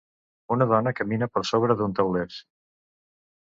Una 0.53 0.65
dona 0.71 0.93
camina 0.99 1.27
per 1.35 1.43
sobre 1.51 1.77
d"un 1.83 1.95
taulers. 2.01 2.41